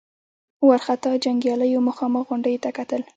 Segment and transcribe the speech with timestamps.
[0.67, 3.01] وارخطا جنګياليو مخامخ غونډيو ته کتل.